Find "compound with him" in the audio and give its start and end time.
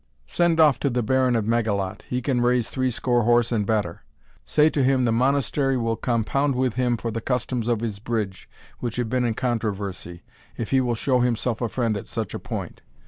5.95-6.97